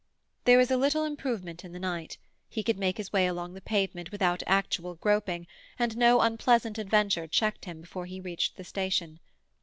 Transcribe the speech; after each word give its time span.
There 0.45 0.57
was 0.57 0.71
a 0.71 0.77
little 0.77 1.03
improvement 1.05 1.63
in 1.63 1.73
the 1.73 1.79
night; 1.79 2.17
he 2.49 2.63
could 2.63 2.79
make 2.79 2.97
his 2.97 3.13
way 3.13 3.27
along 3.27 3.53
the 3.53 3.61
pavement 3.61 4.11
without 4.11 4.41
actual 4.47 4.95
groping, 4.95 5.45
and 5.77 5.95
no 5.95 6.21
unpleasant 6.21 6.79
adventure 6.79 7.27
checked 7.27 7.65
him 7.65 7.81
before 7.81 8.07
he 8.07 8.19
reached 8.19 8.57
the 8.57 8.63
station. 8.63 9.19